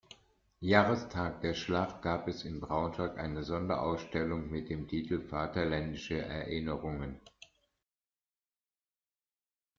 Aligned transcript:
Jahrestag 0.61 1.41
der 1.41 1.53
Schlacht, 1.53 2.01
gab 2.01 2.27
es 2.27 2.43
in 2.43 2.59
Braunschweig 2.59 3.19
eine 3.19 3.43
Sonderausstellung 3.43 4.49
mit 4.49 4.67
dem 4.71 4.87
Titel 4.87 5.21
„Vaterländische 5.21 6.17
Erinnerungen“. 6.17 7.19